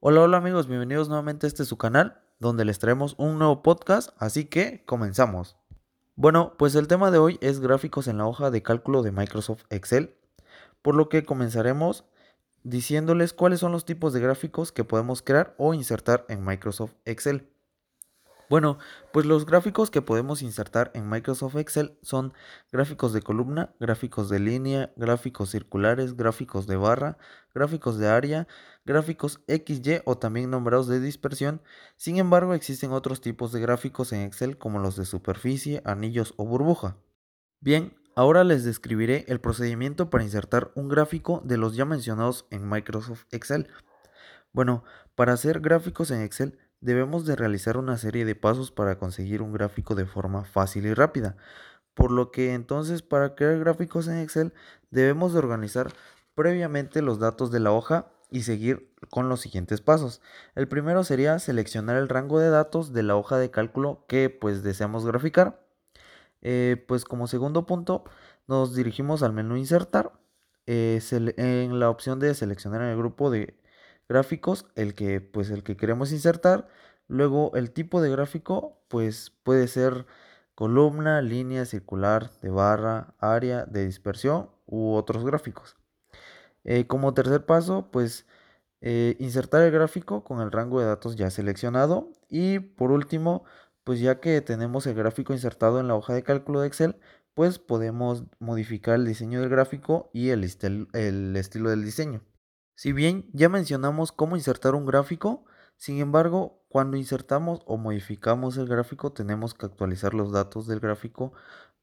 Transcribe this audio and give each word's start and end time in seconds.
Hola, 0.00 0.20
hola 0.20 0.36
amigos, 0.36 0.68
bienvenidos 0.68 1.08
nuevamente 1.08 1.44
a 1.44 1.48
este 1.48 1.64
su 1.64 1.76
canal, 1.76 2.20
donde 2.38 2.64
les 2.64 2.78
traemos 2.78 3.16
un 3.18 3.36
nuevo 3.36 3.64
podcast, 3.64 4.10
así 4.18 4.44
que 4.44 4.84
comenzamos. 4.84 5.56
Bueno, 6.14 6.54
pues 6.56 6.76
el 6.76 6.86
tema 6.86 7.10
de 7.10 7.18
hoy 7.18 7.36
es 7.40 7.58
gráficos 7.58 8.06
en 8.06 8.18
la 8.18 8.26
hoja 8.28 8.52
de 8.52 8.62
cálculo 8.62 9.02
de 9.02 9.10
Microsoft 9.10 9.64
Excel, 9.70 10.14
por 10.82 10.94
lo 10.94 11.08
que 11.08 11.24
comenzaremos 11.24 12.04
diciéndoles 12.62 13.32
cuáles 13.32 13.58
son 13.58 13.72
los 13.72 13.84
tipos 13.84 14.12
de 14.12 14.20
gráficos 14.20 14.70
que 14.70 14.84
podemos 14.84 15.20
crear 15.20 15.56
o 15.58 15.74
insertar 15.74 16.24
en 16.28 16.44
Microsoft 16.44 16.92
Excel. 17.04 17.48
Bueno, 18.48 18.78
pues 19.12 19.26
los 19.26 19.44
gráficos 19.44 19.90
que 19.90 20.00
podemos 20.00 20.40
insertar 20.40 20.90
en 20.94 21.08
Microsoft 21.08 21.56
Excel 21.56 21.98
son 22.00 22.32
gráficos 22.72 23.12
de 23.12 23.20
columna, 23.20 23.74
gráficos 23.78 24.30
de 24.30 24.38
línea, 24.38 24.90
gráficos 24.96 25.50
circulares, 25.50 26.16
gráficos 26.16 26.66
de 26.66 26.76
barra, 26.76 27.18
gráficos 27.54 27.98
de 27.98 28.08
área, 28.08 28.48
gráficos 28.86 29.40
XY 29.48 30.00
o 30.06 30.16
también 30.16 30.50
nombrados 30.50 30.88
de 30.88 30.98
dispersión. 30.98 31.60
Sin 31.96 32.16
embargo, 32.16 32.54
existen 32.54 32.92
otros 32.92 33.20
tipos 33.20 33.52
de 33.52 33.60
gráficos 33.60 34.14
en 34.14 34.22
Excel 34.22 34.56
como 34.56 34.78
los 34.78 34.96
de 34.96 35.04
superficie, 35.04 35.82
anillos 35.84 36.32
o 36.38 36.46
burbuja. 36.46 36.96
Bien, 37.60 37.98
ahora 38.16 38.44
les 38.44 38.64
describiré 38.64 39.26
el 39.28 39.40
procedimiento 39.40 40.08
para 40.08 40.24
insertar 40.24 40.72
un 40.74 40.88
gráfico 40.88 41.42
de 41.44 41.58
los 41.58 41.76
ya 41.76 41.84
mencionados 41.84 42.46
en 42.50 42.66
Microsoft 42.66 43.26
Excel. 43.30 43.68
Bueno, 44.52 44.84
para 45.14 45.34
hacer 45.34 45.60
gráficos 45.60 46.10
en 46.10 46.22
Excel 46.22 46.58
debemos 46.80 47.26
de 47.26 47.36
realizar 47.36 47.76
una 47.76 47.98
serie 47.98 48.24
de 48.24 48.34
pasos 48.34 48.70
para 48.70 48.98
conseguir 48.98 49.42
un 49.42 49.52
gráfico 49.52 49.94
de 49.94 50.06
forma 50.06 50.44
fácil 50.44 50.86
y 50.86 50.94
rápida. 50.94 51.36
Por 51.94 52.10
lo 52.10 52.30
que 52.30 52.54
entonces 52.54 53.02
para 53.02 53.34
crear 53.34 53.58
gráficos 53.58 54.08
en 54.08 54.18
Excel 54.18 54.52
debemos 54.90 55.32
de 55.32 55.40
organizar 55.40 55.92
previamente 56.34 57.02
los 57.02 57.18
datos 57.18 57.50
de 57.50 57.60
la 57.60 57.72
hoja 57.72 58.06
y 58.30 58.42
seguir 58.42 58.94
con 59.10 59.28
los 59.28 59.40
siguientes 59.40 59.80
pasos. 59.80 60.20
El 60.54 60.68
primero 60.68 61.02
sería 61.02 61.38
seleccionar 61.38 61.96
el 61.96 62.08
rango 62.08 62.38
de 62.38 62.50
datos 62.50 62.92
de 62.92 63.02
la 63.02 63.16
hoja 63.16 63.38
de 63.38 63.50
cálculo 63.50 64.04
que 64.06 64.30
pues 64.30 64.62
deseamos 64.62 65.04
graficar. 65.04 65.64
Eh, 66.40 66.84
pues 66.86 67.04
como 67.04 67.26
segundo 67.26 67.66
punto 67.66 68.04
nos 68.46 68.74
dirigimos 68.76 69.22
al 69.22 69.32
menú 69.32 69.56
insertar. 69.56 70.12
Eh, 70.70 71.00
en 71.38 71.80
la 71.80 71.88
opción 71.88 72.20
de 72.20 72.34
seleccionar 72.34 72.82
el 72.82 72.96
grupo 72.96 73.30
de 73.30 73.57
gráficos, 74.08 74.66
el 74.74 74.94
que, 74.94 75.20
pues, 75.20 75.50
el 75.50 75.62
que 75.62 75.76
queremos 75.76 76.12
insertar. 76.12 76.68
Luego 77.08 77.52
el 77.54 77.72
tipo 77.72 78.00
de 78.02 78.10
gráfico, 78.10 78.80
pues 78.88 79.32
puede 79.42 79.68
ser 79.68 80.06
columna, 80.54 81.22
línea, 81.22 81.64
circular, 81.66 82.30
de 82.42 82.50
barra, 82.50 83.14
área, 83.18 83.64
de 83.66 83.86
dispersión 83.86 84.50
u 84.66 84.94
otros 84.94 85.24
gráficos. 85.24 85.76
Eh, 86.64 86.86
como 86.86 87.14
tercer 87.14 87.46
paso, 87.46 87.90
pues 87.90 88.26
eh, 88.80 89.16
insertar 89.18 89.62
el 89.62 89.70
gráfico 89.72 90.24
con 90.24 90.40
el 90.40 90.52
rango 90.52 90.80
de 90.80 90.86
datos 90.86 91.16
ya 91.16 91.30
seleccionado. 91.30 92.12
Y 92.28 92.58
por 92.60 92.92
último, 92.92 93.44
pues 93.84 94.00
ya 94.00 94.20
que 94.20 94.40
tenemos 94.42 94.86
el 94.86 94.94
gráfico 94.94 95.32
insertado 95.32 95.80
en 95.80 95.88
la 95.88 95.94
hoja 95.94 96.14
de 96.14 96.22
cálculo 96.22 96.60
de 96.60 96.68
Excel, 96.68 96.96
pues 97.34 97.58
podemos 97.58 98.24
modificar 98.40 98.96
el 98.96 99.06
diseño 99.06 99.40
del 99.40 99.48
gráfico 99.48 100.10
y 100.12 100.30
el, 100.30 100.44
el 100.92 101.36
estilo 101.36 101.70
del 101.70 101.84
diseño. 101.84 102.22
Si 102.78 102.92
bien 102.92 103.28
ya 103.32 103.48
mencionamos 103.48 104.12
cómo 104.12 104.36
insertar 104.36 104.76
un 104.76 104.86
gráfico, 104.86 105.44
sin 105.76 105.98
embargo, 105.98 106.62
cuando 106.68 106.96
insertamos 106.96 107.60
o 107.66 107.76
modificamos 107.76 108.56
el 108.56 108.68
gráfico 108.68 109.12
tenemos 109.12 109.52
que 109.52 109.66
actualizar 109.66 110.14
los 110.14 110.30
datos 110.30 110.68
del 110.68 110.78
gráfico 110.78 111.32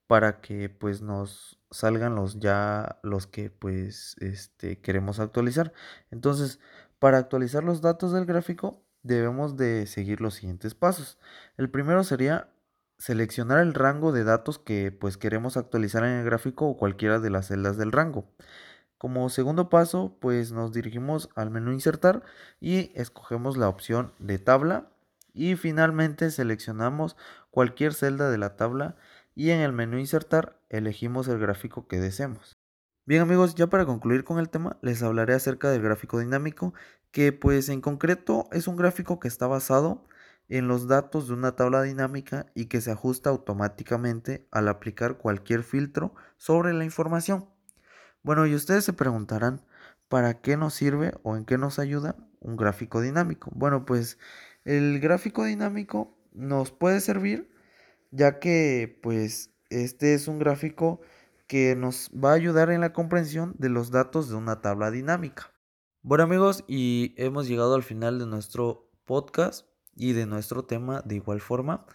para 0.07 0.39
que 0.39 0.69
pues 0.69 1.01
nos 1.01 1.59
salgan 1.69 2.15
los 2.15 2.39
ya 2.39 2.97
los 3.03 3.27
que 3.27 3.49
pues 3.49 4.15
este 4.21 4.79
queremos 4.79 5.19
actualizar. 5.19 5.73
Entonces, 6.11 6.61
para 6.97 7.17
actualizar 7.17 7.61
los 7.65 7.81
datos 7.81 8.13
del 8.13 8.25
gráfico 8.25 8.81
debemos 9.03 9.57
de 9.57 9.87
seguir 9.87 10.21
los 10.21 10.35
siguientes 10.35 10.75
pasos. 10.75 11.19
El 11.57 11.69
primero 11.69 12.05
sería 12.05 12.53
seleccionar 12.99 13.59
el 13.59 13.73
rango 13.73 14.13
de 14.13 14.23
datos 14.23 14.59
que 14.59 14.93
pues 14.93 15.17
queremos 15.17 15.57
actualizar 15.57 16.05
en 16.05 16.19
el 16.19 16.25
gráfico 16.25 16.67
o 16.69 16.77
cualquiera 16.77 17.19
de 17.19 17.31
las 17.31 17.47
celdas 17.47 17.75
del 17.75 17.91
rango. 17.91 18.33
Como 19.05 19.29
segundo 19.29 19.69
paso, 19.69 20.17
pues 20.19 20.51
nos 20.51 20.73
dirigimos 20.73 21.29
al 21.35 21.51
menú 21.51 21.71
insertar 21.71 22.23
y 22.59 22.91
escogemos 22.95 23.55
la 23.55 23.69
opción 23.69 24.13
de 24.17 24.39
tabla 24.39 24.89
y 25.31 25.57
finalmente 25.57 26.31
seleccionamos 26.31 27.15
cualquier 27.51 27.93
celda 27.93 28.31
de 28.31 28.39
la 28.39 28.55
tabla 28.55 28.95
y 29.35 29.51
en 29.51 29.59
el 29.59 29.73
menú 29.73 29.99
insertar 29.99 30.59
elegimos 30.69 31.27
el 31.27 31.37
gráfico 31.37 31.87
que 31.87 31.99
deseemos. 31.99 32.57
Bien 33.05 33.21
amigos, 33.21 33.53
ya 33.53 33.67
para 33.67 33.85
concluir 33.85 34.23
con 34.23 34.39
el 34.39 34.49
tema 34.49 34.79
les 34.81 35.03
hablaré 35.03 35.35
acerca 35.35 35.69
del 35.69 35.83
gráfico 35.83 36.17
dinámico 36.17 36.73
que 37.11 37.31
pues 37.31 37.69
en 37.69 37.81
concreto 37.81 38.47
es 38.53 38.67
un 38.67 38.75
gráfico 38.75 39.19
que 39.19 39.27
está 39.27 39.45
basado 39.45 40.03
en 40.49 40.67
los 40.67 40.87
datos 40.87 41.27
de 41.27 41.35
una 41.35 41.55
tabla 41.55 41.83
dinámica 41.83 42.47
y 42.55 42.65
que 42.65 42.81
se 42.81 42.89
ajusta 42.89 43.29
automáticamente 43.29 44.47
al 44.49 44.67
aplicar 44.67 45.19
cualquier 45.19 45.61
filtro 45.61 46.15
sobre 46.37 46.73
la 46.73 46.85
información. 46.85 47.53
Bueno, 48.25 48.47
y 48.47 48.55
ustedes 48.55 48.83
se 48.83 48.91
preguntarán, 48.91 49.61
¿para 50.07 50.41
qué 50.41 50.57
nos 50.57 50.73
sirve 50.73 51.13
o 51.21 51.37
en 51.37 51.45
qué 51.45 51.59
nos 51.59 51.77
ayuda 51.77 52.15
un 52.39 52.57
gráfico 52.57 52.99
dinámico? 52.99 53.51
Bueno, 53.53 53.85
pues 53.85 54.17
el 54.63 54.99
gráfico 54.99 55.43
dinámico 55.43 56.17
nos 56.33 56.71
puede 56.71 57.01
servir 57.01 57.51
ya 58.09 58.39
que 58.39 58.99
pues 59.03 59.51
este 59.69 60.15
es 60.15 60.27
un 60.27 60.39
gráfico 60.39 61.01
que 61.45 61.75
nos 61.75 62.09
va 62.09 62.31
a 62.31 62.33
ayudar 62.33 62.71
en 62.71 62.81
la 62.81 62.93
comprensión 62.93 63.53
de 63.59 63.69
los 63.69 63.91
datos 63.91 64.27
de 64.27 64.33
una 64.33 64.59
tabla 64.59 64.89
dinámica. 64.89 65.51
Bueno 66.01 66.23
amigos, 66.23 66.63
y 66.67 67.13
hemos 67.17 67.47
llegado 67.47 67.75
al 67.75 67.83
final 67.83 68.17
de 68.17 68.25
nuestro 68.25 68.89
podcast 69.05 69.67
y 69.95 70.13
de 70.13 70.25
nuestro 70.25 70.65
tema 70.65 71.03
de 71.05 71.17
igual 71.17 71.41
forma. 71.41 71.85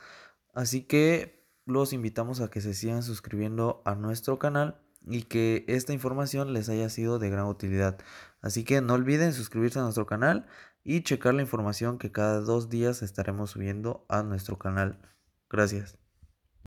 Así 0.54 0.82
que 0.84 1.44
los 1.66 1.92
invitamos 1.92 2.40
a 2.40 2.50
que 2.50 2.60
se 2.60 2.72
sigan 2.72 3.02
suscribiendo 3.02 3.82
a 3.84 3.96
nuestro 3.96 4.38
canal 4.38 4.80
y 5.06 5.22
que 5.22 5.64
esta 5.68 5.92
información 5.92 6.52
les 6.52 6.68
haya 6.68 6.88
sido 6.88 7.18
de 7.18 7.30
gran 7.30 7.46
utilidad. 7.46 7.98
Así 8.42 8.64
que 8.64 8.80
no 8.80 8.94
olviden 8.94 9.32
suscribirse 9.32 9.78
a 9.78 9.82
nuestro 9.82 10.06
canal 10.06 10.46
y 10.84 11.02
checar 11.02 11.34
la 11.34 11.42
información 11.42 11.98
que 11.98 12.12
cada 12.12 12.40
dos 12.40 12.68
días 12.70 13.02
estaremos 13.02 13.50
subiendo 13.50 14.04
a 14.08 14.22
nuestro 14.22 14.58
canal. 14.58 14.98
Gracias. 15.48 15.99